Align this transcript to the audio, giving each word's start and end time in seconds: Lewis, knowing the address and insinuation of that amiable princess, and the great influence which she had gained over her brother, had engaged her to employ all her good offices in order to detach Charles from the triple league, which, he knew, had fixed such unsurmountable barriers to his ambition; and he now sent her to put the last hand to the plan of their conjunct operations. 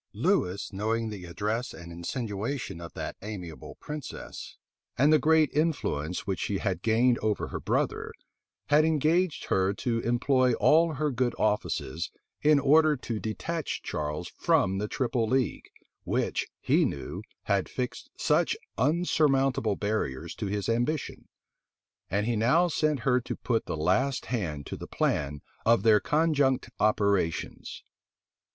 Lewis, 0.15 0.73
knowing 0.73 1.11
the 1.11 1.25
address 1.25 1.75
and 1.75 1.91
insinuation 1.91 2.81
of 2.81 2.91
that 2.95 3.15
amiable 3.21 3.75
princess, 3.75 4.57
and 4.97 5.13
the 5.13 5.19
great 5.19 5.51
influence 5.53 6.25
which 6.25 6.39
she 6.39 6.57
had 6.57 6.81
gained 6.81 7.19
over 7.19 7.49
her 7.49 7.59
brother, 7.59 8.11
had 8.69 8.83
engaged 8.83 9.45
her 9.45 9.75
to 9.75 9.99
employ 9.99 10.53
all 10.53 10.93
her 10.95 11.11
good 11.11 11.35
offices 11.37 12.09
in 12.41 12.59
order 12.59 12.97
to 12.97 13.19
detach 13.19 13.83
Charles 13.83 14.27
from 14.27 14.79
the 14.79 14.87
triple 14.87 15.27
league, 15.27 15.69
which, 16.03 16.47
he 16.59 16.83
knew, 16.83 17.21
had 17.43 17.69
fixed 17.69 18.09
such 18.17 18.57
unsurmountable 18.79 19.75
barriers 19.75 20.33
to 20.33 20.47
his 20.47 20.67
ambition; 20.67 21.27
and 22.09 22.25
he 22.25 22.35
now 22.35 22.67
sent 22.67 23.01
her 23.01 23.21
to 23.21 23.35
put 23.35 23.67
the 23.67 23.77
last 23.77 24.25
hand 24.25 24.65
to 24.65 24.75
the 24.75 24.87
plan 24.87 25.41
of 25.63 25.83
their 25.83 25.99
conjunct 25.99 26.71
operations. 26.79 27.83